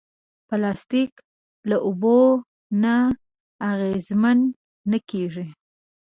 [0.47, 1.11] پلاستيک
[1.69, 2.19] له اوبو
[2.81, 2.95] نه
[3.69, 4.39] اغېزمن
[4.91, 5.47] نه کېږي.